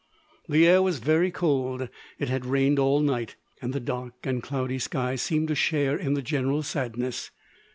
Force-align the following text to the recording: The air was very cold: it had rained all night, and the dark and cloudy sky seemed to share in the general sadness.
The 0.49 0.65
air 0.67 0.81
was 0.81 0.97
very 0.97 1.29
cold: 1.29 1.87
it 2.17 2.27
had 2.27 2.43
rained 2.43 2.79
all 2.79 3.01
night, 3.01 3.35
and 3.61 3.71
the 3.71 3.79
dark 3.79 4.15
and 4.23 4.41
cloudy 4.41 4.79
sky 4.79 5.15
seemed 5.15 5.47
to 5.49 5.53
share 5.53 5.95
in 5.95 6.15
the 6.15 6.23
general 6.23 6.63
sadness. 6.63 7.29